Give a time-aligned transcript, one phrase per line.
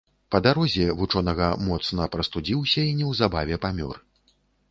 [0.33, 3.95] Па дарозе вучонага моцна прастудзіўся і неўзабаве памёр.